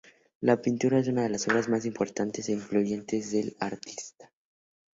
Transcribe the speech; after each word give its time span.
La 0.39 0.59
pintura 0.59 0.97
es 0.97 1.09
una 1.09 1.21
de 1.21 1.29
las 1.29 1.47
obras 1.47 1.69
más 1.69 1.85
importantes 1.85 2.49
e 2.49 2.53
influyentes 2.53 3.31
del 3.31 3.55
artista. 3.59 4.31